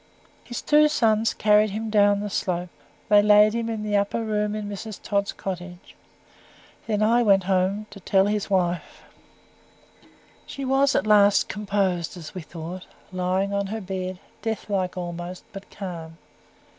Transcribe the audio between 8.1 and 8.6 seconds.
his